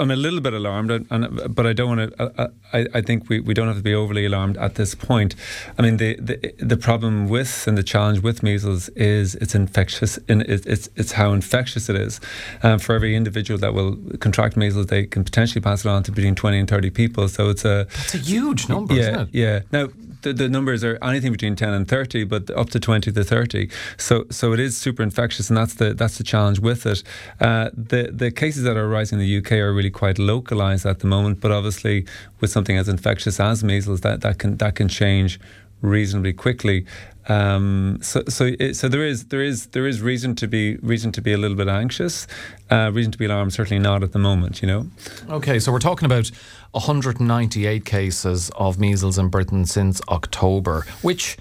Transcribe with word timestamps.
I'm 0.00 0.10
a 0.10 0.16
little 0.16 0.40
bit 0.40 0.54
alarmed, 0.54 0.90
and, 0.90 1.06
and 1.10 1.54
but 1.54 1.66
I 1.66 1.72
don't 1.72 1.96
want 1.96 2.16
to. 2.16 2.52
I, 2.72 2.86
I 2.94 3.00
think 3.02 3.28
we, 3.28 3.40
we 3.40 3.54
don't 3.54 3.66
have 3.66 3.76
to 3.76 3.82
be 3.82 3.94
overly 3.94 4.24
alarmed 4.24 4.56
at 4.56 4.74
this 4.76 4.94
point. 4.94 5.34
I 5.78 5.82
mean, 5.82 5.98
the, 5.98 6.16
the 6.16 6.54
the 6.58 6.76
problem 6.76 7.28
with 7.28 7.66
and 7.66 7.76
the 7.76 7.82
challenge 7.82 8.20
with 8.20 8.42
measles 8.42 8.88
is 8.90 9.34
it's 9.36 9.54
infectious. 9.54 10.16
In, 10.28 10.42
it's 10.48 10.88
it's 10.96 11.12
how 11.12 11.32
infectious 11.32 11.88
it 11.88 11.96
is. 11.96 12.20
Um, 12.62 12.78
for 12.78 12.94
every 12.94 13.14
individual 13.14 13.58
that 13.60 13.74
will 13.74 13.96
contract 14.18 14.56
measles, 14.56 14.86
they 14.86 15.06
can 15.06 15.22
potentially 15.22 15.60
pass 15.60 15.84
it 15.84 15.88
on 15.88 16.02
to 16.04 16.12
between 16.12 16.34
20 16.34 16.58
and 16.58 16.68
30 16.68 16.90
people. 16.90 17.28
So 17.28 17.50
it's 17.50 17.64
a 17.64 17.86
that's 17.90 18.14
a 18.14 18.18
huge 18.18 18.68
number, 18.68 18.94
yeah, 18.94 19.22
it? 19.22 19.28
Yeah. 19.32 19.60
Now 19.70 19.88
the, 20.22 20.32
the 20.32 20.48
numbers 20.48 20.84
are 20.84 20.98
anything 21.02 21.32
between 21.32 21.56
10 21.56 21.72
and 21.72 21.88
30, 21.88 22.24
but 22.24 22.50
up 22.50 22.70
to 22.70 22.80
20 22.80 23.12
to 23.12 23.24
30. 23.24 23.68
So 23.96 24.26
so 24.30 24.52
it 24.52 24.60
is 24.60 24.76
super 24.76 25.02
infectious, 25.02 25.48
and 25.48 25.56
that's 25.56 25.74
the 25.74 25.94
that's 25.94 26.18
the 26.18 26.24
challenge 26.24 26.58
with 26.60 26.86
it. 26.86 27.02
Uh, 27.40 27.70
the 27.72 28.10
the 28.12 28.30
cases 28.30 28.62
that 28.64 28.76
are 28.76 28.88
rising 28.88 29.20
in 29.20 29.24
the 29.24 29.38
UK 29.38 29.52
are 29.52 29.72
really 29.72 29.90
quite 29.90 30.18
localized 30.18 30.86
at 30.86 31.00
the 31.00 31.06
moment, 31.06 31.40
but 31.40 31.50
obviously 31.50 32.06
with 32.40 32.50
something 32.50 32.76
as 32.76 32.88
infectious 32.88 33.40
as 33.40 33.62
measles, 33.64 34.00
that, 34.00 34.20
that 34.22 34.38
can 34.38 34.56
that 34.58 34.74
can 34.74 34.88
change 34.88 35.40
reasonably 35.82 36.32
quickly. 36.32 36.84
Um, 37.28 37.98
so, 38.02 38.22
so, 38.28 38.50
it, 38.58 38.74
so 38.74 38.88
there 38.88 39.06
is 39.06 39.26
there 39.26 39.42
is 39.42 39.66
there 39.66 39.86
is 39.86 40.00
reason 40.00 40.34
to 40.36 40.48
be 40.48 40.76
reason 40.76 41.12
to 41.12 41.20
be 41.20 41.32
a 41.32 41.38
little 41.38 41.56
bit 41.56 41.68
anxious, 41.68 42.26
uh, 42.70 42.90
reason 42.92 43.12
to 43.12 43.18
be 43.18 43.26
alarmed. 43.26 43.52
Certainly 43.52 43.82
not 43.82 44.02
at 44.02 44.12
the 44.12 44.18
moment, 44.18 44.62
you 44.62 44.68
know. 44.68 44.86
Okay, 45.28 45.58
so 45.58 45.70
we're 45.70 45.78
talking 45.78 46.06
about 46.06 46.30
198 46.72 47.84
cases 47.84 48.50
of 48.56 48.78
measles 48.78 49.18
in 49.18 49.28
Britain 49.28 49.64
since 49.66 50.00
October, 50.08 50.86
which 51.02 51.36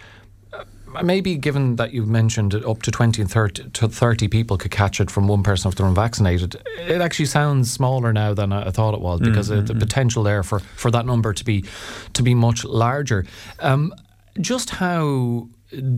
uh, 0.52 0.64
maybe 1.02 1.38
given 1.38 1.78
that 1.78 1.94
you 1.94 2.06
mentioned 2.06 2.54
up 2.56 2.82
to 2.82 2.92
20 2.92 3.22
and 3.22 3.32
30, 3.32 3.70
to 3.70 3.88
30 3.88 4.28
people 4.28 4.58
could 4.58 4.72
catch 4.72 5.00
it 5.00 5.10
from 5.10 5.28
one 5.28 5.44
person 5.44 5.70
if 5.70 5.76
they're 5.76 5.88
unvaccinated, 5.88 6.56
it 6.80 7.00
actually 7.00 7.26
sounds 7.26 7.72
smaller 7.72 8.12
now 8.12 8.34
than 8.34 8.52
I 8.52 8.70
thought 8.72 8.94
it 8.94 9.02
was 9.02 9.22
because 9.22 9.50
mm-hmm. 9.50 9.66
the 9.66 9.76
potential 9.76 10.24
there 10.24 10.44
for, 10.44 10.60
for 10.60 10.92
that 10.92 11.06
number 11.06 11.34
to 11.34 11.46
be 11.46 11.64
to 12.14 12.24
be 12.24 12.34
much 12.34 12.66
larger. 12.66 13.26
Um, 13.60 13.94
just 14.42 14.72
how 14.72 15.48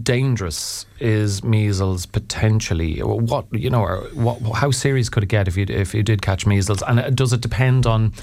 dangerous 0.04 0.86
is 1.00 1.44
measles 1.44 2.06
potentially? 2.06 3.00
What 3.00 3.46
you 3.52 3.70
know, 3.70 3.86
what, 4.14 4.40
how 4.56 4.72
serious 4.72 5.10
could 5.10 5.24
it 5.24 5.30
get 5.30 5.48
if 5.48 5.58
you 5.58 5.66
if 5.70 5.94
you 5.94 6.04
did 6.04 6.22
catch 6.22 6.46
measles? 6.46 6.82
And 6.84 7.00
uh, 7.00 7.10
does 7.10 7.34
it 7.34 7.42
depend 7.42 7.86
on 7.86 8.14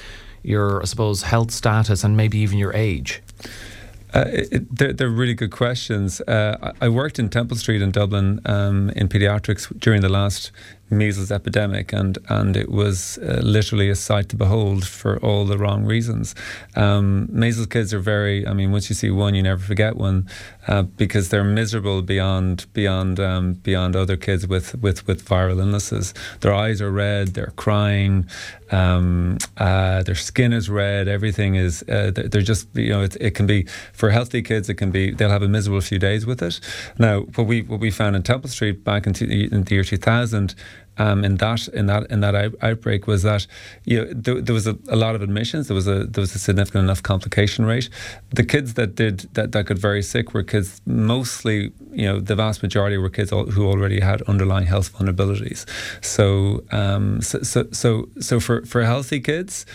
your, 0.43 0.81
I 0.81 0.85
suppose, 0.85 1.23
health 1.23 1.51
status 1.51 2.03
and 2.03 2.15
maybe 2.15 2.37
even 2.39 2.57
your 2.57 2.73
age? 2.73 3.21
Uh, 4.13 4.25
it, 4.27 4.75
they're, 4.75 4.93
they're, 4.93 5.09
really 5.09 5.35
good 5.35 5.51
questions. 5.51 6.19
Uh, 6.21 6.73
I 6.81 6.89
worked 6.89 7.19
in 7.19 7.29
Temple 7.29 7.57
Street 7.57 7.79
in 7.81 7.91
Dublin 7.91 8.41
um, 8.45 8.89
in 8.91 9.07
paediatrics 9.07 9.77
during 9.79 10.01
the 10.01 10.09
last 10.09 10.51
measles 10.91 11.31
epidemic, 11.31 11.93
and 11.93 12.17
and 12.29 12.55
it 12.55 12.69
was 12.69 13.17
uh, 13.19 13.39
literally 13.43 13.89
a 13.89 13.95
sight 13.95 14.29
to 14.29 14.35
behold 14.35 14.85
for 14.87 15.17
all 15.19 15.45
the 15.45 15.57
wrong 15.57 15.85
reasons. 15.85 16.35
Um, 16.75 17.27
measles 17.31 17.67
kids 17.67 17.93
are 17.93 17.99
very. 17.99 18.47
I 18.47 18.53
mean, 18.53 18.71
once 18.71 18.89
you 18.89 18.95
see 18.95 19.09
one, 19.09 19.35
you 19.35 19.43
never 19.43 19.61
forget 19.61 19.95
one, 19.95 20.27
uh, 20.67 20.83
because 20.83 21.29
they're 21.29 21.43
miserable 21.43 22.01
beyond 22.01 22.65
beyond 22.73 23.19
um, 23.19 23.53
beyond 23.53 23.95
other 23.95 24.17
kids 24.17 24.47
with, 24.47 24.75
with 24.81 25.07
with 25.07 25.25
viral 25.27 25.59
illnesses. 25.59 26.13
Their 26.41 26.53
eyes 26.53 26.81
are 26.81 26.91
red. 26.91 27.29
They're 27.29 27.53
crying. 27.55 28.27
Um, 28.71 29.39
uh, 29.57 30.03
their 30.03 30.15
skin 30.15 30.53
is 30.53 30.69
red. 30.69 31.07
Everything 31.07 31.55
is. 31.55 31.83
Uh, 31.83 32.11
they're 32.13 32.41
just. 32.41 32.67
You 32.75 32.89
know, 32.89 33.01
it, 33.01 33.15
it 33.19 33.31
can 33.31 33.47
be 33.47 33.63
for 33.93 34.09
healthy 34.09 34.41
kids. 34.41 34.69
It 34.69 34.75
can 34.75 34.91
be. 34.91 35.11
They'll 35.11 35.29
have 35.29 35.43
a 35.43 35.47
miserable 35.47 35.81
few 35.81 35.99
days 35.99 36.25
with 36.25 36.41
it. 36.41 36.59
Now, 36.97 37.21
what 37.21 37.47
we 37.47 37.61
what 37.61 37.79
we 37.79 37.91
found 37.91 38.15
in 38.15 38.23
Temple 38.23 38.49
Street 38.49 38.83
back 38.83 39.07
in, 39.07 39.13
t- 39.13 39.49
in 39.51 39.63
the 39.63 39.75
year 39.75 39.83
2000 39.83 40.55
um, 40.99 41.23
in 41.23 41.37
that 41.37 41.67
in 41.69 41.85
that 41.85 42.11
in 42.11 42.19
that 42.19 42.35
out- 42.35 42.55
outbreak 42.61 43.07
was 43.07 43.23
that 43.23 43.47
you 43.85 43.99
know, 43.99 44.13
there, 44.13 44.41
there 44.41 44.53
was 44.53 44.67
a, 44.67 44.77
a, 44.89 44.95
lot 44.95 45.15
of 45.15 45.21
admissions. 45.21 45.67
There 45.67 45.75
was 45.75 45.87
a 45.87 46.03
there 46.03 46.21
was 46.21 46.35
a 46.35 46.39
significant 46.39 46.83
enough 46.83 47.01
complication 47.01 47.65
rate. 47.65 47.89
The 48.31 48.43
kids 48.43 48.73
that 48.73 48.95
did 48.95 49.19
that, 49.33 49.53
that 49.53 49.65
got 49.65 49.77
very 49.77 50.03
sick 50.03 50.33
were 50.33 50.43
kids 50.43 50.81
mostly 50.85 51.71
you 51.91 52.05
know 52.05 52.19
the 52.19 52.35
vast 52.35 52.61
majority 52.61 52.97
were 52.97 53.09
kids 53.09 53.31
who 53.31 53.65
already 53.65 54.01
had 54.01 54.21
underlying 54.23 54.67
health 54.67 54.93
vulnerabilities. 54.93 55.65
So 56.03 56.63
um, 56.71 57.21
so, 57.21 57.41
so 57.43 57.67
so 57.71 58.09
so 58.19 58.39
for 58.39 58.65
for 58.65 58.83
healthy 58.83 59.19
kids. 59.19 59.65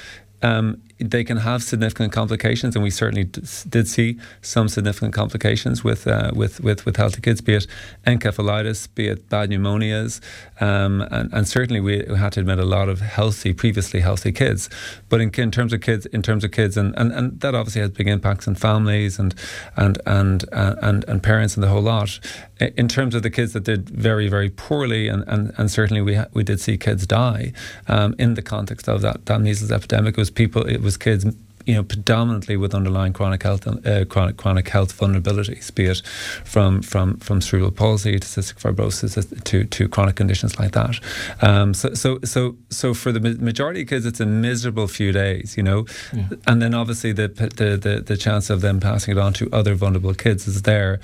Um, 0.42 0.82
they 0.98 1.24
can 1.24 1.38
have 1.38 1.62
significant 1.62 2.12
complications, 2.12 2.76
and 2.76 2.82
we 2.82 2.90
certainly 2.90 3.24
did 3.24 3.88
see 3.88 4.18
some 4.42 4.68
significant 4.68 5.12
complications 5.12 5.82
with 5.82 6.06
uh, 6.06 6.30
with, 6.34 6.60
with 6.60 6.86
with 6.86 6.96
healthy 6.96 7.20
kids, 7.20 7.40
be 7.40 7.54
it 7.54 7.66
encephalitis, 8.06 8.88
be 8.94 9.08
it 9.08 9.28
bad 9.28 9.50
pneumonias, 9.50 10.20
um, 10.60 11.02
and, 11.10 11.32
and, 11.32 11.48
certainly 11.48 11.80
we 11.80 12.04
had 12.16 12.32
to 12.32 12.40
admit 12.40 12.58
a 12.58 12.64
lot 12.64 12.88
of 12.88 13.00
healthy, 13.00 13.52
previously 13.52 14.00
healthy 14.00 14.30
kids. 14.30 14.70
But 15.08 15.20
in, 15.20 15.30
in 15.34 15.50
terms 15.50 15.72
of 15.72 15.80
kids, 15.80 16.06
in 16.06 16.22
terms 16.22 16.44
of 16.44 16.52
kids, 16.52 16.76
and, 16.76 16.96
and, 16.96 17.12
and 17.12 17.40
that 17.40 17.54
obviously 17.54 17.80
has 17.80 17.90
big 17.90 18.08
impacts 18.08 18.46
on 18.46 18.54
families 18.54 19.18
and 19.18 19.34
and 19.76 19.98
and 20.06 20.44
uh, 20.52 20.76
and, 20.80 21.04
and 21.08 21.22
parents 21.22 21.54
and 21.54 21.62
the 21.64 21.68
whole 21.68 21.82
lot. 21.82 22.20
In 22.60 22.86
terms 22.86 23.16
of 23.16 23.22
the 23.22 23.30
kids 23.30 23.52
that 23.54 23.64
did 23.64 23.88
very 23.90 24.28
very 24.28 24.48
poorly, 24.48 25.08
and, 25.08 25.24
and, 25.26 25.52
and 25.58 25.70
certainly 25.70 26.02
we 26.02 26.14
ha- 26.14 26.28
we 26.32 26.44
did 26.44 26.60
see 26.60 26.78
kids 26.78 27.04
die 27.04 27.52
um, 27.88 28.14
in 28.18 28.34
the 28.34 28.42
context 28.42 28.88
of 28.88 29.02
that 29.02 29.26
that 29.26 29.40
measles 29.40 29.72
epidemic. 29.72 30.14
It 30.14 30.20
was 30.20 30.30
people. 30.30 30.62
It 30.62 30.82
was 30.82 30.93
kids 30.96 31.24
you 31.66 31.74
know, 31.74 31.82
predominantly 31.82 32.56
with 32.56 32.74
underlying 32.74 33.12
chronic 33.12 33.42
health 33.42 33.66
uh, 33.66 34.04
chronic 34.04 34.36
chronic 34.36 34.68
health 34.68 34.98
vulnerabilities, 34.98 35.74
be 35.74 35.86
it 35.86 36.02
from 36.44 36.82
from 36.82 37.16
from 37.18 37.40
cerebral 37.40 37.70
palsy 37.70 38.18
to 38.18 38.26
cystic 38.26 38.60
fibrosis 38.60 39.44
to 39.44 39.64
to 39.64 39.88
chronic 39.88 40.16
conditions 40.16 40.58
like 40.58 40.72
that. 40.72 41.00
Um, 41.40 41.72
so 41.72 41.94
so 41.94 42.18
so 42.24 42.56
so 42.70 42.92
for 42.92 43.12
the 43.12 43.20
majority 43.20 43.82
of 43.82 43.88
kids, 43.88 44.04
it's 44.04 44.20
a 44.20 44.26
miserable 44.26 44.88
few 44.88 45.12
days, 45.12 45.56
you 45.56 45.62
know, 45.62 45.86
yeah. 46.12 46.28
and 46.46 46.60
then 46.60 46.74
obviously 46.74 47.12
the, 47.12 47.28
the 47.28 47.76
the 47.76 48.02
the 48.04 48.16
chance 48.16 48.50
of 48.50 48.60
them 48.60 48.78
passing 48.78 49.16
it 49.16 49.18
on 49.18 49.32
to 49.34 49.48
other 49.52 49.74
vulnerable 49.74 50.14
kids 50.14 50.46
is 50.46 50.62
there. 50.62 51.00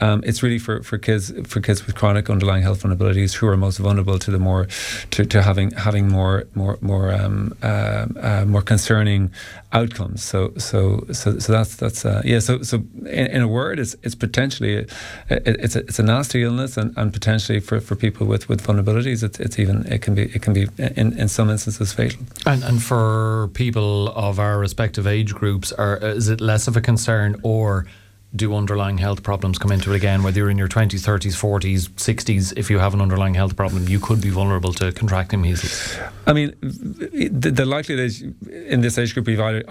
Um, 0.00 0.22
it's 0.24 0.42
really 0.42 0.58
for, 0.58 0.82
for 0.82 0.98
kids 0.98 1.32
for 1.46 1.60
kids 1.60 1.86
with 1.86 1.94
chronic 1.94 2.28
underlying 2.28 2.62
health 2.62 2.82
vulnerabilities 2.82 3.34
who 3.34 3.46
are 3.46 3.56
most 3.56 3.78
vulnerable 3.78 4.18
to 4.18 4.30
the 4.30 4.38
more 4.38 4.66
to, 5.12 5.24
to 5.24 5.42
having 5.42 5.70
having 5.72 6.08
more 6.08 6.44
more 6.54 6.78
more 6.80 7.12
um, 7.12 7.56
uh, 7.62 8.06
uh, 8.20 8.44
more 8.46 8.62
concerning 8.62 9.30
outcomes. 9.74 10.22
So 10.22 10.52
so 10.56 11.04
so 11.12 11.38
so 11.38 11.52
that's 11.52 11.76
that's 11.76 12.04
uh, 12.04 12.22
yeah. 12.24 12.38
So 12.38 12.62
so 12.62 12.76
in, 13.06 13.26
in, 13.26 13.42
a 13.42 13.48
word, 13.48 13.78
it's 13.78 13.94
it's 14.02 14.14
potentially 14.14 14.76
a, 14.76 14.80
it, 15.28 15.56
it's 15.64 15.76
a, 15.76 15.80
it's 15.80 15.98
a 15.98 16.02
nasty 16.02 16.42
illness, 16.42 16.76
and, 16.76 16.96
and 16.96 17.12
potentially 17.12 17.60
for, 17.60 17.80
for 17.80 17.96
people 17.96 18.26
with, 18.26 18.48
with 18.48 18.64
vulnerabilities, 18.66 19.22
it's, 19.22 19.38
it's 19.40 19.58
even 19.58 19.86
it 19.92 20.00
can 20.02 20.14
be 20.14 20.22
it 20.22 20.42
can 20.42 20.52
be 20.52 20.68
in, 20.78 21.18
in 21.18 21.28
some 21.28 21.50
instances 21.50 21.92
fatal. 21.92 22.20
And 22.46 22.62
and 22.64 22.82
for 22.82 23.50
people 23.54 24.08
of 24.08 24.38
our 24.38 24.58
respective 24.58 25.06
age 25.06 25.34
groups, 25.34 25.72
are 25.72 25.96
is 25.98 26.28
it 26.28 26.40
less 26.40 26.68
of 26.68 26.76
a 26.76 26.80
concern 26.80 27.40
or? 27.42 27.86
Do 28.34 28.54
underlying 28.54 28.98
health 28.98 29.22
problems 29.22 29.58
come 29.58 29.72
into 29.72 29.92
it 29.92 29.96
again? 29.96 30.22
Whether 30.22 30.40
you're 30.40 30.50
in 30.50 30.58
your 30.58 30.68
20s, 30.68 31.00
30s, 31.00 31.34
40s, 31.34 31.88
60s, 31.90 32.52
if 32.56 32.70
you 32.70 32.78
have 32.78 32.94
an 32.94 33.00
underlying 33.00 33.34
health 33.34 33.56
problem, 33.56 33.88
you 33.88 34.00
could 34.00 34.20
be 34.20 34.30
vulnerable 34.30 34.72
to 34.74 34.92
contracting 34.92 35.40
measles. 35.40 35.98
I 36.26 36.32
mean, 36.32 36.54
the, 36.60 37.50
the 37.50 37.64
likelihood 37.64 38.04
is 38.04 38.22
in 38.50 38.80
this 38.80 38.98
age 38.98 39.14
group, 39.14 39.28
either, 39.28 39.62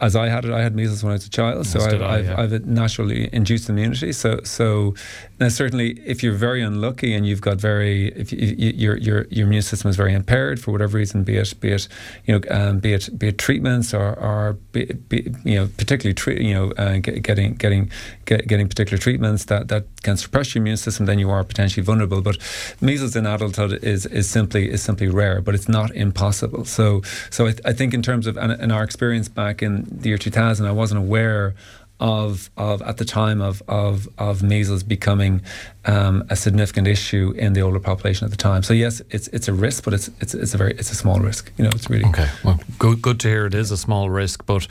as 0.00 0.16
I 0.16 0.28
had 0.28 0.44
it, 0.44 0.52
I 0.52 0.62
had 0.62 0.74
measles 0.74 1.02
when 1.02 1.12
I 1.12 1.14
was 1.14 1.26
a 1.26 1.30
child, 1.30 1.66
so 1.66 1.80
I've, 1.80 2.02
I, 2.02 2.22
have 2.22 2.50
yeah. 2.50 2.56
a 2.56 2.60
naturally 2.60 3.28
induced 3.32 3.68
immunity. 3.68 4.12
So, 4.12 4.40
so 4.42 4.94
now 5.38 5.48
certainly, 5.48 6.00
if 6.04 6.22
you're 6.22 6.34
very 6.34 6.62
unlucky 6.62 7.14
and 7.14 7.26
you've 7.26 7.40
got 7.40 7.58
very, 7.58 8.08
if 8.08 8.32
you, 8.32 8.38
you, 8.38 8.70
your 8.70 8.96
your 8.96 9.26
your 9.30 9.46
immune 9.46 9.62
system 9.62 9.88
is 9.90 9.96
very 9.96 10.12
impaired 10.14 10.60
for 10.60 10.72
whatever 10.72 10.98
reason, 10.98 11.24
be 11.24 11.36
it 11.36 11.54
be 11.60 11.72
it 11.72 11.88
you 12.26 12.34
know 12.34 12.40
um, 12.50 12.78
be 12.78 12.92
it 12.94 13.18
be 13.18 13.28
it 13.28 13.38
treatments 13.38 13.94
or 13.94 14.18
or 14.18 14.54
be, 14.72 14.84
be 14.84 15.32
you 15.44 15.56
know 15.56 15.68
particularly 15.76 16.14
tre- 16.14 16.42
you 16.42 16.54
know 16.54 16.72
uh, 16.72 16.98
getting 16.98 17.54
getting 17.54 17.90
get, 18.24 18.46
getting 18.46 18.68
particular 18.68 18.98
treatments 18.98 19.46
that, 19.46 19.68
that 19.68 19.84
can 20.02 20.16
suppress 20.16 20.54
your 20.54 20.62
immune 20.62 20.76
system, 20.76 21.06
then 21.06 21.18
you 21.18 21.30
are 21.30 21.44
potentially 21.44 21.84
vulnerable. 21.84 22.22
But 22.22 22.38
measles 22.80 23.16
in 23.16 23.26
adulthood 23.26 23.84
is, 23.84 24.06
is 24.06 24.28
simply 24.28 24.70
is 24.70 24.82
simply 24.82 25.08
rare, 25.08 25.40
but 25.40 25.54
it's 25.54 25.68
not 25.68 25.90
impossible. 25.94 26.64
So 26.64 27.02
so 27.30 27.46
I, 27.46 27.54
I 27.64 27.72
think 27.72 27.94
in 27.94 28.02
terms 28.02 28.26
of 28.26 28.36
and, 28.36 28.52
in 28.52 28.70
our 28.70 28.82
experience 28.82 29.28
back 29.28 29.62
in 29.62 29.86
the 29.90 30.08
year 30.08 30.18
2000, 30.18 30.66
I 30.66 30.72
wasn't 30.72 31.00
aware 31.00 31.54
of, 32.02 32.50
of 32.56 32.82
at 32.82 32.96
the 32.96 33.04
time 33.04 33.40
of, 33.40 33.62
of, 33.68 34.08
of 34.18 34.42
measles 34.42 34.82
becoming 34.82 35.40
um, 35.84 36.24
a 36.30 36.34
significant 36.34 36.88
issue 36.88 37.32
in 37.36 37.52
the 37.52 37.62
older 37.62 37.78
population 37.78 38.24
at 38.24 38.32
the 38.32 38.36
time. 38.36 38.64
So 38.64 38.74
yes, 38.74 39.00
it's 39.10 39.28
it's 39.28 39.46
a 39.46 39.52
risk, 39.52 39.84
but 39.84 39.94
it's 39.94 40.10
it's, 40.20 40.34
it's 40.34 40.52
a 40.52 40.56
very 40.56 40.72
it's 40.72 40.90
a 40.90 40.96
small 40.96 41.20
risk. 41.20 41.52
You 41.56 41.64
know, 41.64 41.70
it's 41.72 41.88
really 41.88 42.04
okay. 42.06 42.28
Well, 42.44 42.58
good 42.78 43.02
good 43.02 43.20
to 43.20 43.28
hear. 43.28 43.46
It 43.46 43.54
is 43.54 43.70
a 43.70 43.76
small 43.76 44.10
risk, 44.10 44.44
but 44.46 44.66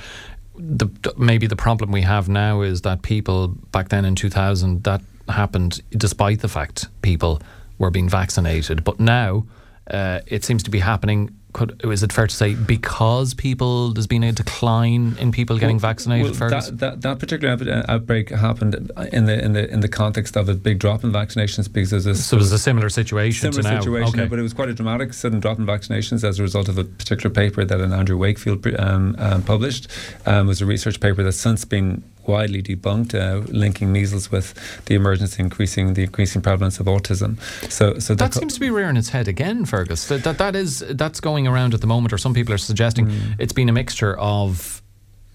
the, 0.56 0.88
maybe 1.18 1.48
the 1.48 1.56
problem 1.56 1.92
we 1.92 2.02
have 2.02 2.28
now 2.30 2.62
is 2.62 2.82
that 2.82 3.02
people 3.02 3.50
back 3.72 3.90
then 3.90 4.06
in 4.06 4.16
2000 4.16 4.84
that 4.84 5.02
happened 5.28 5.82
despite 5.92 6.42
the 6.42 6.48
fact 6.48 6.88
people 7.02 7.42
were 7.78 7.90
being 7.90 8.10
vaccinated. 8.10 8.84
But 8.84 9.00
now 9.00 9.46
uh, 9.90 10.20
it 10.28 10.44
seems 10.44 10.64
to 10.64 10.70
be 10.70 10.80
happening 10.80 11.36
could 11.54 11.82
is 11.84 12.04
it 12.04 12.12
fair 12.12 12.28
to 12.28 12.36
say 12.36 12.56
because 12.56 13.34
people 13.34 13.94
there's 13.94 14.08
been 14.08 14.24
a 14.24 14.32
decline 14.32 15.16
in 15.20 15.32
people 15.32 15.58
getting 15.58 15.78
well, 15.78 15.82
vaccinated? 15.82 16.40
Well, 16.40 16.50
that, 16.50 16.78
that, 16.80 17.02
that 17.02 17.20
particular 17.20 17.54
uh, 17.54 17.84
outbreak 17.88 18.30
happened 18.30 18.92
in 19.12 19.26
the 19.26 19.44
in 19.44 19.54
the 19.54 19.70
in 19.70 19.80
the 19.82 19.88
context 19.88 20.36
of 20.36 20.50
a 20.50 20.54
big 20.54 20.80
drop 20.80 21.04
in 21.04 21.12
vaccinations 21.12 21.72
because 21.72 21.92
there's 21.92 22.06
a 22.06 22.16
so 22.16 22.38
it 22.38 22.40
was 22.40 22.52
a 22.52 22.60
similar 22.60 22.90
situation. 22.90 23.52
Similar 23.52 23.82
situation, 23.82 24.20
okay. 24.20 24.30
but 24.30 24.40
it 24.40 24.44
was 24.44 24.54
quite 24.54 24.70
a 24.70 24.74
dramatic 24.74 25.14
sudden 25.14 25.40
drop 25.40 25.60
in 25.60 25.66
vaccinations 25.66 26.24
as 26.24 26.40
a 26.40 26.42
result 26.42 26.70
of 26.70 26.78
a 26.78 26.84
particular 26.84 27.34
paper 27.34 27.66
that 27.66 27.80
an 27.80 27.94
Andrew 27.94 28.18
Wakefield 28.18 28.66
um, 28.80 29.16
um, 29.20 29.44
published. 29.44 29.88
Um, 30.26 30.48
was 30.48 30.62
a 30.62 30.66
research 30.66 31.00
paper 31.00 31.24
that's 31.24 31.38
since 31.38 31.66
been 31.66 32.04
widely 32.28 32.62
debunked, 32.62 33.16
uh, 33.16 33.46
linking 33.52 33.92
measles 33.92 34.32
with 34.32 34.54
the 34.86 34.96
emergence 34.96 35.40
increasing 35.40 35.94
the 35.94 36.04
increasing 36.04 36.42
prevalence 36.42 36.80
of 36.80 36.86
autism. 36.86 37.40
So, 37.72 38.00
so 38.00 38.16
that, 38.16 38.34
seems 38.34 38.54
to 38.54 38.60
be 38.60 38.70
rearing 38.70 38.98
its 38.98 39.10
head 39.10 39.28
again, 39.28 39.66
Fergus. 39.66 40.08
That, 40.08 40.24
that 40.24 40.38
that 40.38 40.56
is 40.56 40.80
that's 40.92 41.20
going 41.20 41.41
around 41.48 41.74
at 41.74 41.82
the 41.82 41.88
moment, 41.88 42.14
or 42.14 42.18
some 42.18 42.34
people 42.34 42.54
are 42.54 42.60
suggesting 42.60 43.08
mm. 43.08 43.36
it's 43.40 43.54
been 43.54 43.70
a 43.70 43.74
mixture 43.74 44.18
of. 44.18 44.82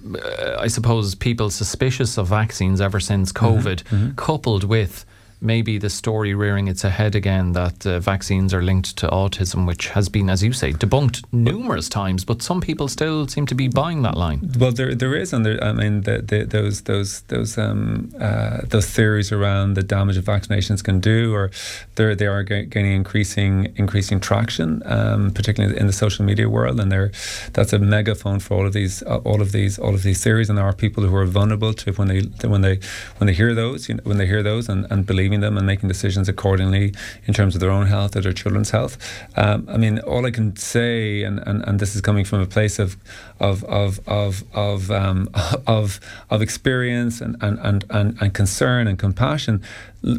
Uh, 0.06 0.56
I 0.60 0.68
suppose 0.68 1.14
people 1.16 1.50
suspicious 1.50 2.16
of 2.16 2.28
vaccines 2.28 2.80
ever 2.80 3.00
since 3.00 3.32
mm-hmm. 3.32 3.46
COVID, 3.46 3.82
mm-hmm. 3.82 3.96
Mm-hmm. 3.96 4.14
coupled 4.14 4.62
with 4.62 5.04
maybe 5.40 5.78
the 5.78 5.90
story 5.90 6.34
rearing 6.34 6.68
its 6.68 6.82
head 6.82 7.14
again 7.14 7.52
that 7.52 7.86
uh, 7.86 8.00
vaccines 8.00 8.54
are 8.54 8.62
linked 8.62 8.96
to 8.98 9.08
autism, 9.08 9.66
which 9.66 9.88
has 9.88 10.08
been, 10.08 10.30
as 10.30 10.42
you 10.42 10.52
say, 10.52 10.72
debunked 10.72 11.24
numerous 11.32 11.88
times, 11.88 12.24
but 12.24 12.42
some 12.42 12.60
people 12.60 12.88
still 12.88 13.26
seem 13.28 13.46
to 13.46 13.54
be 13.54 13.68
buying 13.68 14.02
that 14.02 14.16
line. 14.16 14.50
Well, 14.58 14.72
there 14.72 14.94
there 14.94 15.14
is, 15.14 15.32
and 15.32 15.44
there, 15.44 15.62
I 15.62 15.72
mean, 15.72 16.02
the, 16.02 16.22
the, 16.22 16.44
those 16.44 16.82
those 16.82 17.20
those 17.22 17.58
um, 17.58 18.12
uh, 18.20 18.62
those 18.64 18.86
theories 18.86 19.32
around 19.32 19.74
the 19.74 19.82
damage 19.82 20.16
that 20.16 20.24
vaccinations 20.24 20.82
can 20.82 21.00
do, 21.00 21.34
or 21.34 21.50
they 21.96 22.14
they 22.14 22.26
are 22.26 22.42
gaining 22.42 22.92
increasing 22.92 23.72
increasing 23.76 24.20
traction, 24.20 24.82
um, 24.86 25.30
particularly 25.32 25.78
in 25.78 25.86
the 25.86 25.92
social 25.92 26.24
media 26.24 26.48
world, 26.48 26.80
and 26.80 26.90
there 26.90 27.10
that's 27.52 27.72
a 27.72 27.78
megaphone 27.78 28.40
for 28.40 28.54
all 28.54 28.66
of 28.66 28.72
these 28.72 29.02
uh, 29.02 29.18
all 29.18 29.40
of 29.40 29.52
these 29.52 29.78
all 29.78 29.94
of 29.94 30.02
these 30.02 30.22
theories, 30.22 30.48
and 30.48 30.56
there 30.58 30.64
are 30.64 30.72
people 30.72 31.04
who 31.04 31.14
are 31.16 31.26
vulnerable 31.26 31.74
to 31.74 31.92
when 31.92 32.08
they 32.08 32.20
when 32.46 32.62
they 32.62 32.78
when 33.18 33.26
they 33.26 33.34
hear 33.34 33.54
those, 33.54 33.88
you 33.88 33.94
know, 33.96 34.02
when 34.04 34.18
they 34.18 34.26
hear 34.26 34.42
those 34.42 34.68
and, 34.68 34.86
and 34.90 35.06
believe 35.06 35.25
them 35.30 35.56
and 35.56 35.66
making 35.66 35.88
decisions 35.88 36.28
accordingly 36.28 36.94
in 37.26 37.34
terms 37.34 37.54
of 37.54 37.60
their 37.60 37.70
own 37.70 37.86
health 37.86 38.16
or 38.16 38.20
their 38.20 38.32
children's 38.32 38.70
health. 38.70 38.96
Um, 39.36 39.66
I 39.68 39.76
mean, 39.76 39.98
all 40.00 40.26
I 40.26 40.30
can 40.30 40.56
say, 40.56 41.22
and, 41.22 41.38
and, 41.46 41.62
and 41.64 41.78
this 41.78 41.94
is 41.94 42.00
coming 42.00 42.24
from 42.24 42.40
a 42.40 42.46
place 42.46 42.78
of 42.78 42.96
of 43.38 43.64
of 43.64 44.00
of 44.06 44.44
of 44.54 44.90
um, 44.90 45.28
of, 45.66 46.00
of 46.30 46.42
experience 46.42 47.20
and, 47.20 47.36
and, 47.40 47.58
and, 47.60 47.84
and, 47.90 48.16
and 48.20 48.34
concern 48.34 48.86
and 48.86 48.98
compassion, 48.98 49.62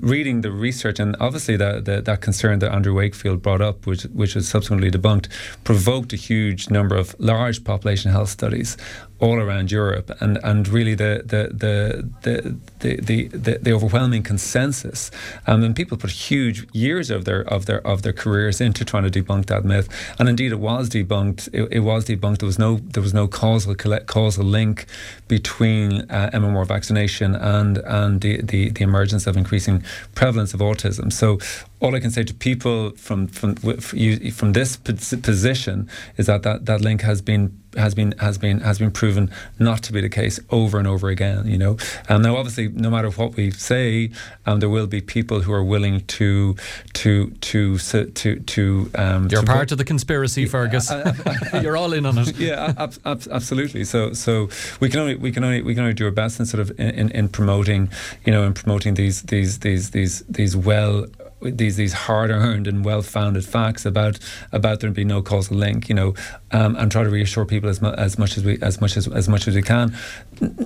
reading 0.02 0.42
the 0.42 0.52
research 0.52 1.00
and 1.00 1.16
obviously 1.20 1.56
that, 1.58 1.86
that, 1.86 2.06
that 2.06 2.22
concern 2.22 2.60
that 2.60 2.72
Andrew 2.72 2.94
Wakefield 2.94 3.42
brought 3.42 3.62
up, 3.62 3.86
which 3.86 4.04
which 4.04 4.36
was 4.36 4.48
subsequently 4.48 4.92
debunked, 4.92 5.28
provoked 5.64 6.14
a 6.14 6.18
huge 6.18 6.70
number 6.70 6.96
of 6.96 7.16
large 7.20 7.64
population 7.64 8.12
health 8.12 8.30
studies 8.30 8.78
all 9.20 9.40
around 9.40 9.72
Europe, 9.72 10.16
and, 10.20 10.38
and 10.44 10.68
really 10.68 10.94
the 10.94 11.24
the 11.26 11.50
the 11.54 12.10
the 12.22 12.58
the, 12.80 13.28
the, 13.28 13.58
the 13.58 13.72
overwhelming 13.72 14.22
consensus, 14.22 15.10
um, 15.48 15.64
and 15.64 15.76
people 15.76 15.98
put 15.98 16.12
huge 16.12 16.68
years 16.74 17.10
of 17.10 17.26
their 17.26 17.42
of 17.42 17.66
their 17.66 17.86
of 17.86 18.04
their 18.04 18.14
careers 18.14 18.62
into 18.62 18.86
trying 18.86 19.10
to 19.10 19.24
debunk 19.24 19.48
that 19.48 19.66
myth, 19.66 19.90
and 20.20 20.30
indeed 20.30 20.52
it 20.52 20.60
was 20.60 20.90
debunked. 20.90 21.50
It, 21.52 21.68
it 21.72 21.80
was 21.80 22.06
debunked. 22.06 22.40
There 22.40 22.48
was 22.48 22.60
no 22.60 22.78
there 22.78 23.02
was 23.02 23.14
no 23.14 23.28
causal 23.28 23.74
causal 23.76 24.46
link 24.46 24.86
between 25.28 26.02
uh, 26.12 26.30
MMR 26.34 26.68
vaccination 26.68 27.36
and 27.36 27.80
and 27.80 28.22
the, 28.22 28.42
the 28.42 28.70
the 28.70 28.84
emergence 28.84 29.26
of 29.26 29.36
increasing 29.36 29.77
prevalence 30.16 30.54
of 30.54 30.60
autism. 30.60 31.12
So 31.12 31.40
all 31.80 31.96
I 31.96 32.00
can 32.00 32.12
say 32.12 32.24
to 32.24 32.34
people 32.34 32.92
from 32.92 33.28
from 33.28 33.56
from 33.56 34.54
this 34.54 34.78
position 34.78 35.90
is 36.18 36.26
that 36.26 36.44
that, 36.44 36.66
that 36.66 36.82
link 36.82 37.02
has 37.02 37.22
been 37.22 37.56
has 37.76 37.94
been 37.94 38.14
has 38.20 38.38
been 38.38 38.60
has 38.62 38.80
been 38.80 38.92
proven 38.92 39.30
not 39.60 39.84
to 39.84 39.94
be 39.94 40.02
the 40.02 40.10
case 40.10 40.40
over 40.50 40.80
and 40.80 40.88
over 40.88 41.10
again. 41.10 41.48
You 41.48 41.58
know, 41.58 41.78
um, 42.10 42.24
now 42.24 42.36
obviously, 42.36 42.70
no 42.70 42.90
matter 42.90 43.10
what 43.12 43.36
we 43.36 43.52
say, 43.52 44.10
um, 44.48 44.60
there 44.60 44.70
will 44.70 44.88
be 44.88 45.02
people 45.02 45.42
who 45.42 45.54
are 45.54 45.64
willing 45.64 46.02
to 46.06 46.56
to 46.94 47.30
to 47.30 47.78
to 47.78 48.40
to. 48.40 48.92
Um, 48.96 49.28
You're 49.30 49.42
to 49.42 49.48
part 49.48 49.72
of 49.72 49.78
the 49.78 49.86
conspiracy, 49.86 50.46
Fergus. 50.46 50.90
Uh, 50.90 51.14
uh, 51.54 51.60
You're 51.60 51.78
all 51.78 51.94
in 51.94 52.06
on 52.06 52.18
it. 52.18 52.36
Yeah, 52.38 52.74
ab- 52.78 52.96
ab- 53.06 53.28
absolutely. 53.32 53.84
So 53.84 54.14
so 54.14 54.50
we 54.80 54.90
can 54.90 55.00
only 55.00 55.16
we 55.16 55.32
can 55.32 55.44
only 55.44 55.62
we 55.62 55.76
can 55.76 55.84
only 55.84 55.94
do 55.94 56.06
our 56.06 56.12
best 56.12 56.40
in 56.40 56.48
sort 56.48 56.62
of 56.62 56.72
in, 56.80 56.90
in, 56.90 57.10
in 57.12 57.30
promoting 57.30 57.90
you 58.26 58.32
know 58.32 58.44
in 58.44 58.54
promoting 58.54 58.96
these 58.96 59.22
these 59.24 59.60
these 59.60 59.92
these 59.92 60.24
these 60.28 60.58
well 60.58 61.06
these 61.42 61.76
these 61.76 61.94
hard 61.94 62.32
earned 62.32 62.68
and 62.68 62.84
well 62.84 63.02
founded 63.02 63.46
facts 63.46 63.86
about 63.86 64.20
about 64.52 64.80
there 64.80 64.90
being 64.92 65.08
no 65.08 65.22
causal 65.22 65.56
link, 65.56 65.88
you 65.88 65.96
know, 65.96 66.14
um, 66.52 66.76
and 66.76 66.92
try 66.92 67.04
to 67.04 67.10
reassure 67.10 67.46
people 67.46 67.70
as, 67.70 67.82
mu- 67.82 67.92
as 67.92 68.18
much 68.18 68.38
as 68.38 68.44
we 68.44 68.60
as 68.62 68.82
much 68.82 68.98
as 68.98 69.08
as 69.08 69.30
much 69.30 69.48
as 69.48 69.56
we 69.56 69.62
can, 69.62 69.96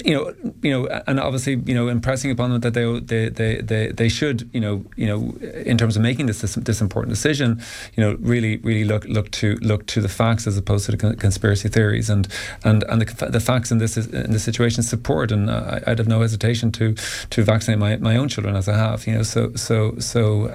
you 0.06 0.13
know, 0.13 0.33
you 0.62 0.71
know, 0.71 0.88
and 1.07 1.19
obviously, 1.19 1.62
you 1.65 1.73
know, 1.73 1.89
impressing 1.89 2.31
upon 2.31 2.51
them 2.51 2.62
that 2.62 2.73
they 2.73 3.00
they 3.00 3.29
they 3.29 3.62
they, 3.62 3.88
they 3.88 4.09
should, 4.09 4.50
you 4.53 4.62
know, 4.62 4.85
you 4.95 5.07
know, 5.07 5.35
in 5.65 5.77
terms 5.77 5.97
of 5.97 6.01
making 6.01 6.27
this, 6.27 6.41
this, 6.41 6.56
this 6.56 6.81
important 6.81 7.13
decision, 7.13 7.62
you 7.95 8.03
know, 8.03 8.17
really 8.21 8.57
really 8.57 8.85
look 8.85 9.03
look 9.06 9.29
to 9.31 9.56
look 9.56 9.85
to 9.88 10.01
the 10.01 10.09
facts 10.09 10.47
as 10.47 10.57
opposed 10.57 10.85
to 10.85 10.91
the 10.95 11.15
conspiracy 11.15 11.67
theories, 11.67 12.09
and 12.09 12.27
and 12.63 12.83
and 12.83 13.01
the, 13.01 13.25
the 13.27 13.39
facts 13.41 13.71
in 13.71 13.77
this 13.77 13.97
in 13.97 14.31
this 14.31 14.44
situation 14.44 14.83
support, 14.83 15.31
and 15.31 15.50
uh, 15.50 15.81
I'd 15.85 16.00
have 16.00 16.07
no 16.07 16.21
hesitation 16.21 16.71
to 16.74 16.94
to 17.31 17.44
vaccinate 17.44 17.79
my, 17.79 17.97
my 17.97 18.15
own 18.15 18.29
children 18.29 18.56
as 18.56 18.69
I 18.69 18.77
have, 18.77 19.06
you 19.06 19.15
know, 19.15 19.24
so 19.24 19.53
so 19.56 19.97
so. 20.00 20.50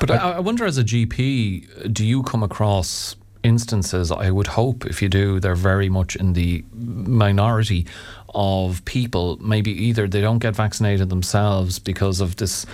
But 0.00 0.10
I, 0.10 0.32
I 0.32 0.38
wonder, 0.40 0.64
as 0.64 0.78
a 0.78 0.84
GP, 0.84 1.92
do 1.92 2.04
you 2.04 2.22
come 2.22 2.42
across 2.42 3.16
instances, 3.42 4.10
I 4.10 4.30
would 4.30 4.46
hope 4.46 4.86
if 4.86 5.02
you 5.02 5.08
do, 5.08 5.40
they're 5.40 5.54
very 5.54 5.88
much 5.88 6.16
in 6.16 6.32
the 6.32 6.64
minority 6.74 7.86
of 8.34 8.84
people. 8.84 9.38
Maybe 9.40 9.70
either 9.70 10.08
they 10.08 10.20
don't 10.20 10.38
get 10.38 10.56
vaccinated 10.56 11.08
themselves 11.08 11.78
because 11.78 12.20
of 12.20 12.36
this 12.36 12.66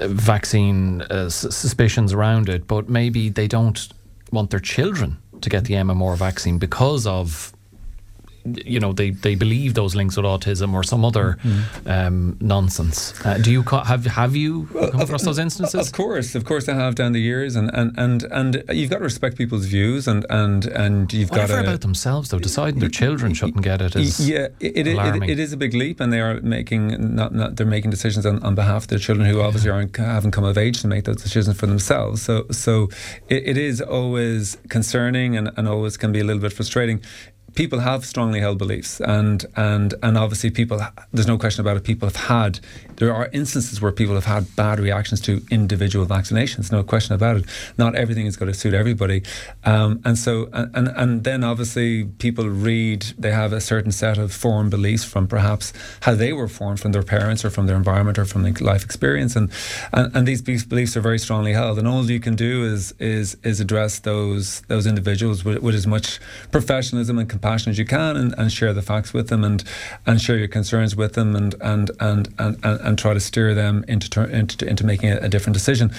uh, 0.00 0.08
vaccine 0.08 1.02
uh, 1.02 1.28
suspicions 1.30 2.12
around 2.12 2.48
it, 2.48 2.66
but 2.66 2.88
maybe 2.88 3.28
they 3.28 3.48
don't 3.48 3.88
want 4.30 4.50
their 4.50 4.60
children 4.60 5.18
to 5.40 5.50
get 5.50 5.64
the 5.64 5.74
MMR 5.74 6.16
vaccine 6.16 6.58
because 6.58 7.06
of 7.06 7.53
you 8.44 8.78
know 8.78 8.92
they, 8.92 9.10
they 9.10 9.34
believe 9.34 9.74
those 9.74 9.94
links 9.94 10.16
with 10.16 10.26
autism 10.26 10.74
or 10.74 10.82
some 10.82 11.04
other 11.04 11.38
mm-hmm. 11.42 11.88
um, 11.88 12.36
nonsense. 12.40 13.14
Uh, 13.24 13.38
do 13.38 13.50
you 13.50 13.62
have 13.62 14.04
have 14.04 14.36
you 14.36 14.68
well, 14.74 14.90
come 14.90 15.00
across 15.00 15.22
those 15.22 15.38
instances? 15.38 15.88
Of 15.88 15.92
course, 15.92 16.34
of 16.34 16.44
course, 16.44 16.68
I 16.68 16.74
have 16.74 16.94
down 16.94 17.12
the 17.12 17.20
years, 17.20 17.56
and, 17.56 17.70
and, 17.72 17.96
and, 17.96 18.22
and 18.24 18.62
you've 18.70 18.90
got 18.90 18.98
to 18.98 19.04
respect 19.04 19.38
people's 19.38 19.66
views, 19.66 20.06
and 20.06 20.26
and 20.28 20.66
and 20.66 21.12
you've 21.12 21.30
Whatever 21.30 21.54
got 21.54 21.62
to 21.62 21.68
about 21.68 21.80
themselves 21.80 22.30
though. 22.30 22.38
Deciding 22.38 22.80
their 22.80 22.88
children 22.88 23.32
shouldn't 23.32 23.62
get 23.62 23.80
it 23.80 23.96
is 23.96 24.28
yeah, 24.28 24.48
it, 24.60 24.76
it, 24.76 24.86
it, 24.86 25.30
it 25.30 25.38
is 25.38 25.52
a 25.52 25.56
big 25.56 25.74
leap, 25.74 26.00
and 26.00 26.12
they 26.12 26.20
are 26.20 26.40
making 26.42 27.14
not, 27.14 27.34
not 27.34 27.56
they're 27.56 27.66
making 27.66 27.90
decisions 27.90 28.26
on, 28.26 28.42
on 28.42 28.54
behalf 28.54 28.82
of 28.82 28.88
their 28.88 28.98
children 28.98 29.28
who 29.28 29.40
obviously 29.40 29.70
aren't 29.70 29.96
haven't 29.96 30.32
come 30.32 30.44
of 30.44 30.58
age 30.58 30.82
to 30.82 30.88
make 30.88 31.04
those 31.04 31.22
decisions 31.22 31.56
for 31.58 31.66
themselves. 31.66 32.22
So 32.22 32.46
so 32.50 32.88
it, 33.28 33.48
it 33.48 33.56
is 33.56 33.80
always 33.80 34.58
concerning 34.68 35.36
and, 35.36 35.50
and 35.56 35.66
always 35.68 35.96
can 35.96 36.12
be 36.12 36.20
a 36.20 36.24
little 36.24 36.42
bit 36.42 36.52
frustrating 36.52 37.00
people 37.54 37.80
have 37.80 38.04
strongly 38.04 38.40
held 38.40 38.58
beliefs, 38.58 39.00
and 39.00 39.44
and 39.56 39.94
and 40.02 40.18
obviously 40.18 40.50
people. 40.50 40.80
There's 41.12 41.26
no 41.26 41.38
question 41.38 41.60
about 41.60 41.76
it. 41.76 41.84
People 41.84 42.08
have 42.08 42.16
had. 42.16 42.60
There 42.96 43.12
are 43.12 43.28
instances 43.32 43.80
where 43.80 43.90
people 43.90 44.14
have 44.14 44.24
had 44.24 44.54
bad 44.56 44.78
reactions 44.78 45.20
to 45.22 45.42
individual 45.50 46.06
vaccinations. 46.06 46.70
No 46.70 46.82
question 46.82 47.14
about 47.14 47.38
it. 47.38 47.44
Not 47.76 47.94
everything 47.96 48.26
is 48.26 48.36
going 48.36 48.52
to 48.52 48.58
suit 48.58 48.74
everybody, 48.74 49.22
um, 49.64 50.00
and 50.04 50.18
so 50.18 50.48
and 50.52 50.88
and 50.88 51.24
then 51.24 51.44
obviously 51.44 52.04
people 52.04 52.48
read. 52.48 53.02
They 53.18 53.32
have 53.32 53.52
a 53.52 53.60
certain 53.60 53.92
set 53.92 54.18
of 54.18 54.32
formed 54.32 54.70
beliefs 54.70 55.04
from 55.04 55.26
perhaps 55.26 55.72
how 56.02 56.14
they 56.14 56.32
were 56.32 56.48
formed 56.48 56.80
from 56.80 56.92
their 56.92 57.02
parents 57.02 57.44
or 57.44 57.50
from 57.50 57.66
their 57.66 57.76
environment 57.76 58.18
or 58.18 58.24
from 58.24 58.42
their 58.42 58.52
life 58.60 58.84
experience, 58.84 59.36
and 59.36 59.50
and, 59.92 60.14
and 60.16 60.26
these 60.26 60.42
beliefs 60.42 60.96
are 60.96 61.00
very 61.00 61.18
strongly 61.18 61.52
held. 61.52 61.78
And 61.78 61.88
all 61.88 62.10
you 62.10 62.20
can 62.20 62.36
do 62.36 62.64
is 62.64 62.92
is 62.98 63.36
is 63.42 63.60
address 63.60 64.00
those 64.00 64.60
those 64.62 64.86
individuals 64.86 65.44
with, 65.44 65.58
with 65.58 65.74
as 65.74 65.86
much 65.86 66.20
professionalism 66.50 67.18
and 67.18 67.28
compassion 67.44 67.70
as 67.70 67.78
you 67.78 67.84
can 67.84 68.16
and, 68.16 68.34
and 68.38 68.50
share 68.50 68.72
the 68.72 68.80
facts 68.80 69.12
with 69.12 69.28
them 69.28 69.44
and 69.44 69.62
and 70.06 70.20
share 70.20 70.38
your 70.38 70.48
concerns 70.48 70.96
with 70.96 71.12
them 71.12 71.36
and 71.36 71.54
and 71.60 71.90
and 72.00 72.28
and, 72.38 72.56
and, 72.64 72.80
and 72.80 72.98
try 72.98 73.12
to 73.12 73.20
steer 73.20 73.54
them 73.54 73.84
into 73.86 74.08
into, 74.30 74.66
into 74.66 74.84
making 74.84 75.10
a, 75.10 75.16
a 75.18 75.28
different 75.28 75.54
decision. 75.54 75.90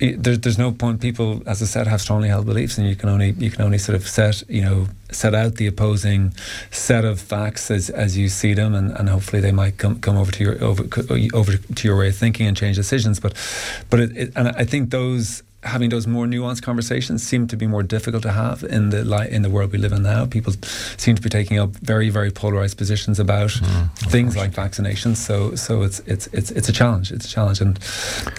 There's, 0.00 0.38
there's 0.40 0.58
no 0.58 0.70
point. 0.70 1.00
People, 1.00 1.42
as 1.44 1.60
I 1.60 1.66
said, 1.66 1.88
have 1.88 2.00
strongly 2.00 2.28
held 2.28 2.46
beliefs, 2.46 2.78
and 2.78 2.88
you 2.88 2.94
can 2.94 3.08
only 3.08 3.30
you 3.32 3.50
can 3.50 3.62
only 3.62 3.78
sort 3.78 3.96
of 3.96 4.08
set 4.08 4.42
you 4.48 4.62
know 4.62 4.88
set 5.10 5.34
out 5.34 5.54
the 5.54 5.66
opposing 5.66 6.32
set 6.70 7.04
of 7.04 7.20
facts 7.20 7.70
as, 7.70 7.90
as 7.90 8.16
you 8.16 8.28
see 8.28 8.54
them, 8.54 8.74
and, 8.74 8.92
and 8.92 9.08
hopefully 9.08 9.40
they 9.40 9.52
might 9.52 9.76
come 9.76 10.00
come 10.00 10.16
over 10.16 10.32
to 10.32 10.44
your 10.44 10.62
over 10.62 10.84
over 11.34 11.56
to 11.56 11.88
your 11.88 11.96
way 11.96 12.08
of 12.08 12.16
thinking 12.16 12.46
and 12.46 12.56
change 12.56 12.76
decisions. 12.76 13.20
But 13.20 13.34
but 13.90 14.00
it, 14.00 14.16
it, 14.16 14.32
and 14.36 14.48
I 14.48 14.64
think 14.64 14.90
those 14.90 15.42
having 15.64 15.90
those 15.90 16.06
more 16.06 16.24
nuanced 16.26 16.62
conversations 16.62 17.22
seem 17.22 17.48
to 17.48 17.56
be 17.56 17.66
more 17.66 17.82
difficult 17.82 18.22
to 18.22 18.30
have 18.30 18.62
in 18.62 18.90
the 18.90 19.04
li- 19.04 19.28
in 19.28 19.42
the 19.42 19.50
world 19.50 19.72
we 19.72 19.78
live 19.78 19.92
in 19.92 20.02
now. 20.02 20.24
People 20.24 20.52
seem 20.96 21.16
to 21.16 21.22
be 21.22 21.28
taking 21.28 21.58
up 21.58 21.70
very 21.70 22.10
very 22.10 22.30
polarized 22.30 22.78
positions 22.78 23.18
about 23.18 23.50
mm, 23.50 23.88
things 24.10 24.36
like 24.36 24.52
vaccinations. 24.52 25.16
So 25.16 25.56
so 25.56 25.82
it's 25.82 25.98
it's 26.00 26.28
it's 26.28 26.50
it's 26.52 26.68
a 26.68 26.72
challenge. 26.72 27.10
It's 27.10 27.26
a 27.26 27.28
challenge, 27.28 27.60
and 27.60 27.78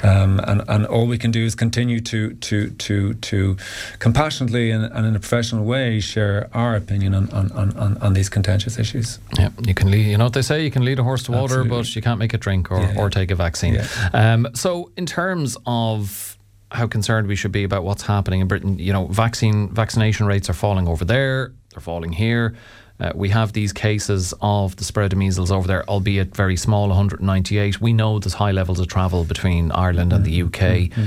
um, 0.03 0.39
and 0.45 0.63
and 0.69 0.85
all 0.85 1.07
we 1.07 1.17
can 1.17 1.31
do 1.31 1.43
is 1.43 1.55
continue 1.55 1.99
to 2.01 2.33
to 2.35 2.69
to 2.69 3.13
to 3.15 3.57
compassionately 3.99 4.71
and, 4.71 4.85
and 4.85 5.05
in 5.05 5.15
a 5.15 5.19
professional 5.19 5.65
way 5.65 5.99
share 5.99 6.49
our 6.53 6.75
opinion 6.75 7.13
on 7.13 7.29
on, 7.31 7.51
on, 7.51 7.97
on 7.97 8.13
these 8.13 8.29
contentious 8.29 8.79
issues. 8.79 9.19
Yeah, 9.37 9.49
you 9.61 9.73
can 9.73 9.91
lead. 9.91 10.05
You 10.05 10.17
know 10.17 10.25
what 10.25 10.33
they 10.33 10.41
say: 10.41 10.63
you 10.63 10.71
can 10.71 10.85
lead 10.85 10.99
a 10.99 11.03
horse 11.03 11.23
to 11.23 11.33
water, 11.33 11.59
Absolutely. 11.59 11.69
but 11.69 11.95
you 11.95 12.01
can't 12.01 12.19
make 12.19 12.33
it 12.33 12.39
drink 12.39 12.71
or, 12.71 12.79
yeah, 12.79 12.93
yeah. 12.93 12.99
or 12.99 13.09
take 13.09 13.29
a 13.29 13.35
vaccine. 13.35 13.73
Yeah. 13.73 13.87
Um, 14.13 14.47
so 14.53 14.91
in 14.95 15.05
terms 15.05 15.57
of 15.65 16.38
how 16.71 16.87
concerned 16.87 17.27
we 17.27 17.35
should 17.35 17.51
be 17.51 17.63
about 17.63 17.83
what's 17.83 18.03
happening 18.03 18.41
in 18.41 18.47
Britain. 18.47 18.77
You 18.77 18.93
know, 18.93 19.07
vaccine 19.07 19.69
vaccination 19.69 20.25
rates 20.25 20.49
are 20.49 20.53
falling 20.53 20.87
over 20.87 21.05
there, 21.05 21.53
they're 21.71 21.81
falling 21.81 22.13
here. 22.13 22.55
Uh, 22.99 23.11
we 23.15 23.29
have 23.29 23.53
these 23.53 23.71
cases 23.71 24.33
of 24.41 24.75
the 24.75 24.83
spread 24.83 25.13
of 25.13 25.17
measles 25.17 25.51
over 25.51 25.67
there, 25.67 25.87
albeit 25.87 26.35
very 26.35 26.57
small, 26.57 26.89
198. 26.89 27.79
We 27.79 27.93
know 27.93 28.19
there's 28.19 28.33
high 28.33 28.51
levels 28.51 28.79
of 28.79 28.87
travel 28.87 29.23
between 29.23 29.71
Ireland 29.71 30.11
and 30.11 30.25
the 30.25 30.41
UK. 30.41 30.51
Mm-hmm. 30.51 31.05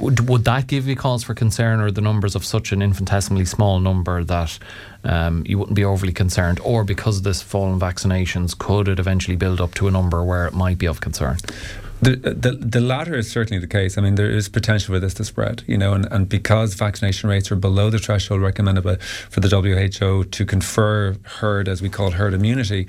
Would, 0.00 0.28
would 0.28 0.44
that 0.44 0.66
give 0.66 0.86
you 0.86 0.94
cause 0.94 1.24
for 1.24 1.32
concern, 1.32 1.80
or 1.80 1.90
the 1.90 2.02
numbers 2.02 2.34
of 2.34 2.44
such 2.44 2.72
an 2.72 2.82
infinitesimally 2.82 3.46
small 3.46 3.80
number 3.80 4.22
that 4.22 4.58
um, 5.04 5.42
you 5.46 5.56
wouldn't 5.56 5.74
be 5.74 5.84
overly 5.84 6.12
concerned, 6.12 6.60
or 6.62 6.84
because 6.84 7.16
of 7.16 7.22
this 7.22 7.40
fall 7.40 7.72
in 7.72 7.80
vaccinations, 7.80 8.56
could 8.56 8.88
it 8.88 8.98
eventually 8.98 9.36
build 9.36 9.62
up 9.62 9.72
to 9.74 9.88
a 9.88 9.90
number 9.90 10.22
where 10.22 10.46
it 10.46 10.52
might 10.52 10.76
be 10.76 10.86
of 10.86 11.00
concern? 11.00 11.38
The, 12.00 12.16
the 12.16 12.52
the 12.52 12.80
latter 12.80 13.16
is 13.16 13.30
certainly 13.30 13.58
the 13.60 13.66
case. 13.66 13.98
I 13.98 14.02
mean, 14.02 14.14
there 14.14 14.30
is 14.30 14.48
potential 14.48 14.94
for 14.94 15.00
this 15.00 15.14
to 15.14 15.24
spread, 15.24 15.64
you 15.66 15.76
know, 15.76 15.94
and, 15.94 16.06
and 16.12 16.28
because 16.28 16.74
vaccination 16.74 17.28
rates 17.28 17.50
are 17.50 17.56
below 17.56 17.90
the 17.90 17.98
threshold 17.98 18.40
recommended 18.40 18.84
by, 18.84 18.96
for 18.96 19.40
the 19.40 19.48
WHO 19.48 20.24
to 20.24 20.46
confer 20.46 21.16
herd, 21.24 21.68
as 21.68 21.82
we 21.82 21.88
call 21.88 22.08
it, 22.08 22.14
herd 22.14 22.34
immunity, 22.34 22.86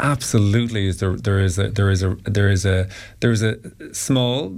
absolutely 0.00 0.88
is 0.88 0.98
there 0.98 1.14
there 1.16 1.38
is 1.38 1.58
a 1.58 1.68
there 1.70 1.90
is 1.90 2.02
a 2.02 2.16
there 2.24 2.50
is 2.50 2.64
a 2.64 2.88
there 3.20 3.30
is 3.30 3.42
a 3.42 3.58
small 3.94 4.52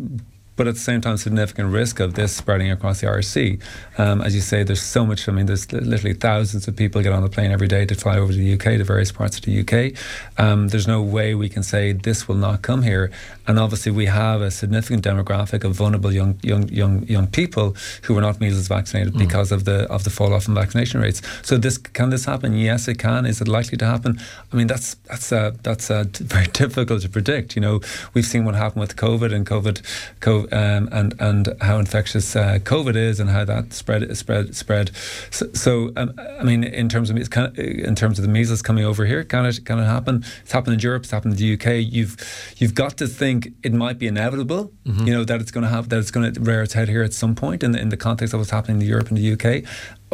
but 0.56 0.68
at 0.68 0.74
the 0.74 0.80
same 0.80 1.00
time, 1.00 1.16
significant 1.16 1.72
risk 1.72 2.00
of 2.00 2.14
this 2.14 2.34
spreading 2.34 2.70
across 2.70 3.00
the 3.00 3.08
Irish 3.08 3.28
Sea. 3.28 3.58
Um, 3.96 4.20
as 4.20 4.34
you 4.34 4.40
say, 4.40 4.62
there's 4.62 4.82
so 4.82 5.06
much. 5.06 5.28
I 5.28 5.32
mean, 5.32 5.46
there's 5.46 5.72
literally 5.72 6.14
thousands 6.14 6.68
of 6.68 6.76
people 6.76 7.02
get 7.02 7.12
on 7.12 7.22
the 7.22 7.30
plane 7.30 7.50
every 7.50 7.68
day 7.68 7.86
to 7.86 7.94
fly 7.94 8.18
over 8.18 8.32
to 8.32 8.38
the 8.38 8.54
UK, 8.54 8.78
to 8.78 8.84
various 8.84 9.12
parts 9.12 9.38
of 9.38 9.44
the 9.44 9.60
UK. 9.60 9.96
Um, 10.38 10.68
there's 10.68 10.86
no 10.86 11.00
way 11.00 11.34
we 11.34 11.48
can 11.48 11.62
say 11.62 11.92
this 11.92 12.28
will 12.28 12.36
not 12.36 12.62
come 12.62 12.82
here. 12.82 13.10
And 13.46 13.58
obviously, 13.58 13.92
we 13.92 14.06
have 14.06 14.42
a 14.42 14.50
significant 14.50 15.04
demographic 15.04 15.64
of 15.64 15.74
vulnerable 15.74 16.12
young 16.12 16.38
young 16.42 16.68
young 16.68 17.06
young 17.08 17.26
people 17.28 17.74
who 18.02 18.16
are 18.18 18.20
not 18.20 18.40
measles 18.40 18.68
vaccinated 18.68 19.14
mm. 19.14 19.18
because 19.18 19.52
of 19.52 19.64
the 19.64 19.90
of 19.90 20.04
the 20.04 20.10
fall 20.10 20.34
off 20.34 20.48
in 20.48 20.54
vaccination 20.54 21.00
rates. 21.00 21.22
So 21.42 21.56
this 21.56 21.78
can 21.78 22.10
this 22.10 22.26
happen? 22.26 22.56
Yes, 22.56 22.88
it 22.88 22.98
can. 22.98 23.24
Is 23.24 23.40
it 23.40 23.48
likely 23.48 23.78
to 23.78 23.86
happen? 23.86 24.20
I 24.52 24.56
mean, 24.56 24.66
that's 24.66 24.94
that's 25.08 25.32
uh, 25.32 25.52
that's 25.62 25.90
uh, 25.90 26.04
very 26.12 26.46
difficult 26.52 27.02
to 27.02 27.08
predict. 27.08 27.56
You 27.56 27.62
know, 27.62 27.80
we've 28.12 28.26
seen 28.26 28.44
what 28.44 28.54
happened 28.54 28.80
with 28.80 28.96
COVID 28.96 29.32
and 29.34 29.46
COVID. 29.46 29.80
COVID 30.20 30.41
um, 30.52 30.88
and 30.92 31.14
and 31.20 31.54
how 31.60 31.78
infectious 31.78 32.34
uh, 32.34 32.58
COVID 32.62 32.96
is 32.96 33.20
and 33.20 33.30
how 33.30 33.44
that 33.44 33.72
spread 33.72 34.16
spread 34.16 34.54
spread. 34.56 34.90
So, 35.30 35.52
so 35.52 35.92
um, 35.96 36.14
I 36.18 36.42
mean, 36.42 36.64
in 36.64 36.88
terms 36.88 37.10
of 37.10 37.30
kind 37.30 37.46
of, 37.46 37.58
in 37.58 37.94
terms 37.94 38.18
of 38.18 38.24
the 38.24 38.30
measles 38.30 38.62
coming 38.62 38.84
over 38.84 39.06
here, 39.06 39.24
can 39.24 39.46
it 39.46 39.64
can 39.64 39.78
it 39.78 39.84
happen? 39.84 40.24
It's 40.42 40.52
happened 40.52 40.74
in 40.74 40.80
Europe. 40.80 41.02
It's 41.04 41.12
happened 41.12 41.34
in 41.34 41.38
the 41.38 41.54
UK. 41.54 41.84
You've 41.92 42.16
you've 42.58 42.74
got 42.74 42.96
to 42.98 43.06
think 43.06 43.48
it 43.62 43.72
might 43.72 43.98
be 43.98 44.06
inevitable. 44.06 44.72
Mm-hmm. 44.86 45.06
You 45.06 45.12
know 45.14 45.24
that 45.24 45.40
it's 45.40 45.50
going 45.50 45.64
to 45.64 45.70
have 45.70 45.88
that 45.90 45.98
it's 45.98 46.10
going 46.10 46.32
to 46.32 46.40
rear 46.40 46.62
its 46.62 46.74
head 46.74 46.88
here 46.88 47.02
at 47.02 47.12
some 47.12 47.34
point 47.34 47.62
in 47.62 47.72
the 47.72 47.80
in 47.80 47.88
the 47.90 47.96
context 47.96 48.34
of 48.34 48.40
what's 48.40 48.50
happening 48.50 48.80
in 48.80 48.86
Europe 48.86 49.08
and 49.08 49.18
the 49.18 49.32
UK 49.32 49.64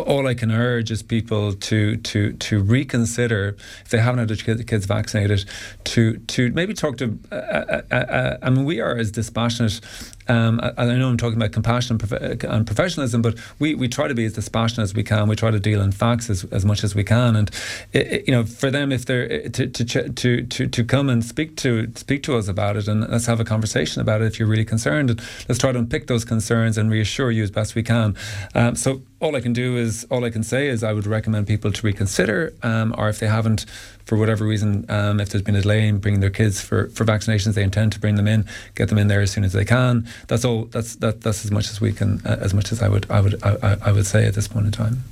all 0.02 0.26
I 0.26 0.34
can 0.34 0.50
urge 0.50 0.90
is 0.90 1.02
people 1.02 1.52
to 1.52 1.96
to 1.96 2.32
to 2.32 2.60
reconsider 2.60 3.56
if 3.84 3.88
they 3.88 3.98
haven't 3.98 4.18
had 4.20 4.28
their 4.28 4.64
kids 4.64 4.86
vaccinated, 4.86 5.44
to 5.84 6.18
to 6.18 6.50
maybe 6.52 6.74
talk 6.74 6.96
to. 6.98 7.18
Uh, 7.30 7.34
uh, 7.34 7.82
uh, 7.90 7.94
uh 7.94 8.36
I 8.42 8.50
mean, 8.50 8.64
we 8.64 8.80
are 8.80 8.96
as 8.96 9.10
dispassionate. 9.10 9.80
Um, 10.28 10.60
I, 10.62 10.72
I, 10.76 10.96
know 10.96 11.08
I'm 11.08 11.16
talking 11.16 11.38
about 11.38 11.52
compassion 11.52 11.94
and, 11.94 12.06
prof- 12.06 12.44
and, 12.44 12.66
professionalism, 12.66 13.22
but 13.22 13.38
we, 13.58 13.74
we 13.74 13.88
try 13.88 14.08
to 14.08 14.14
be 14.14 14.26
as 14.26 14.34
dispassionate 14.34 14.84
as 14.84 14.94
we 14.94 15.02
can. 15.02 15.26
We 15.26 15.36
try 15.36 15.50
to 15.50 15.58
deal 15.58 15.80
in 15.80 15.90
facts 15.90 16.28
as, 16.28 16.44
as 16.52 16.66
much 16.66 16.84
as 16.84 16.94
we 16.94 17.02
can, 17.02 17.34
and 17.34 17.50
it, 17.94 18.06
it, 18.12 18.28
you 18.28 18.32
know, 18.32 18.44
for 18.44 18.70
them, 18.70 18.92
if 18.92 19.06
they're 19.06 19.48
to, 19.48 19.66
to 19.66 19.84
to 20.10 20.42
to 20.42 20.66
to 20.66 20.84
come 20.84 21.08
and 21.08 21.24
speak 21.24 21.56
to 21.58 21.90
speak 21.94 22.22
to 22.24 22.36
us 22.36 22.46
about 22.46 22.76
it, 22.76 22.88
and 22.88 23.08
let's 23.08 23.26
have 23.26 23.40
a 23.40 23.44
conversation 23.44 24.02
about 24.02 24.20
it. 24.20 24.26
If 24.26 24.38
you're 24.38 24.48
really 24.48 24.66
concerned, 24.66 25.10
and 25.10 25.20
let's 25.48 25.58
try 25.58 25.72
to 25.72 25.78
unpick 25.78 26.08
those 26.08 26.24
concerns 26.24 26.76
and 26.76 26.90
reassure 26.90 27.30
you 27.30 27.42
as 27.42 27.50
best 27.50 27.74
we 27.74 27.82
can. 27.82 28.14
Um, 28.54 28.76
so 28.76 29.02
all 29.20 29.34
I 29.34 29.40
can 29.40 29.52
do 29.52 29.76
is 29.76 30.06
all 30.10 30.24
I 30.24 30.30
can 30.30 30.42
say 30.42 30.68
is 30.68 30.84
I 30.84 30.92
would 30.92 31.06
recommend 31.06 31.46
people 31.46 31.72
to 31.72 31.86
reconsider, 31.86 32.54
um, 32.62 32.94
or 32.96 33.08
if 33.08 33.18
they 33.18 33.26
haven't, 33.26 33.66
for 34.04 34.16
whatever 34.16 34.44
reason, 34.44 34.86
um, 34.88 35.20
if 35.20 35.30
there's 35.30 35.42
been 35.42 35.56
a 35.56 35.62
delay 35.62 35.88
in 35.88 35.98
bringing 35.98 36.20
their 36.20 36.30
kids 36.30 36.60
for, 36.60 36.88
for 36.90 37.04
vaccinations, 37.04 37.54
they 37.54 37.64
intend 37.64 37.92
to 37.92 38.00
bring 38.00 38.14
them 38.14 38.28
in, 38.28 38.46
get 38.76 38.88
them 38.88 38.98
in 38.98 39.08
there 39.08 39.20
as 39.20 39.32
soon 39.32 39.44
as 39.44 39.52
they 39.52 39.64
can. 39.64 40.06
That's 40.28 40.44
all. 40.44 40.64
That's 40.66 40.96
that. 40.96 41.22
That's 41.22 41.44
as 41.44 41.50
much 41.50 41.68
as 41.70 41.80
we 41.80 41.92
can, 41.92 42.24
uh, 42.24 42.38
as 42.40 42.54
much 42.54 42.70
as 42.70 42.80
I 42.80 42.88
would 42.88 43.10
I 43.10 43.20
would 43.20 43.42
I, 43.42 43.76
I 43.86 43.92
would 43.92 44.06
say 44.06 44.26
at 44.26 44.34
this 44.34 44.46
point 44.46 44.66
in 44.66 44.72
time. 44.72 45.02